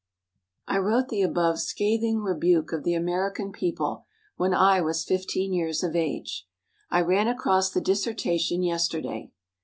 ]I 0.67 0.79
wrote 0.79 1.09
the 1.09 1.21
above 1.21 1.59
scathing 1.59 2.21
rebuke 2.23 2.73
of 2.73 2.83
the 2.83 2.95
American 2.95 3.51
people 3.51 4.07
when 4.35 4.51
I 4.51 4.81
was 4.81 5.03
15 5.03 5.53
years 5.53 5.83
of 5.83 5.95
age. 5.95 6.47
I 6.89 7.01
ran 7.01 7.27
across 7.27 7.69
the 7.69 7.81
dissertation 7.81 8.63
yesterday. 8.63 9.31